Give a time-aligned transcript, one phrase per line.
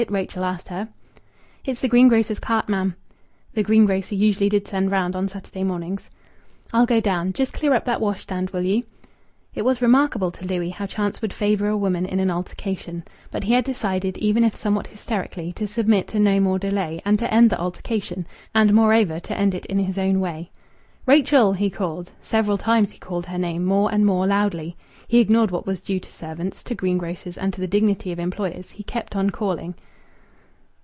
[0.09, 0.89] Rachel asked her.
[1.63, 2.95] "It's the greengrocer's cart, ma'am."
[3.53, 6.09] The greengrocer usually did send round on Saturday mornings.
[6.73, 7.33] "I'll go down.
[7.33, 8.81] Just clear up that washstand, will you?"
[9.53, 13.03] It was remarkable to Louis how chance would favour a woman in an altercation.
[13.29, 17.19] But he had decided, even if somewhat hysterically, to submit to no more delay, and
[17.19, 18.25] to end the altercation
[18.55, 20.49] and moreover, to end it in his own way.
[21.05, 22.09] "Rachel!" he called.
[22.23, 24.75] Several times he called her name, more and more loudly.
[25.07, 28.71] He ignored what was due to servants, to greengrocers, and to the dignity of employers.
[28.71, 29.75] He kept on calling.